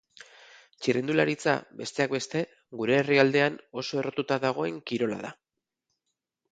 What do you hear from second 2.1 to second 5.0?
beste, gure herrialdean oso errotuta dagoen